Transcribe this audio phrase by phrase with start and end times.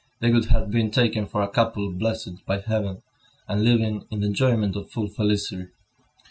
[0.19, 3.03] They would have been taken for a couple blessed by heaven,
[3.47, 5.67] and living in the enjoyment of full felicity.